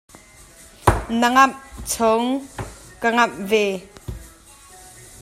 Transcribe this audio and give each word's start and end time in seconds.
Na 1.19 1.27
ngamh 1.33 1.55
chung 1.91 2.27
ka 3.01 3.07
ngamh 3.15 3.37
ve. 3.49 3.65